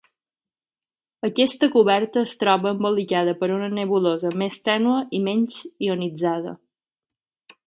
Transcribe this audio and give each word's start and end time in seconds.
Aquesta 1.27 1.69
coberta 1.75 2.23
es 2.29 2.33
troba 2.43 2.71
embolicada 2.77 3.35
per 3.43 3.51
una 3.59 3.69
nebulosa 3.77 4.33
més 4.45 4.59
tènue 4.71 4.97
i 5.19 5.23
menys 5.29 5.63
ionitzada. 5.91 6.57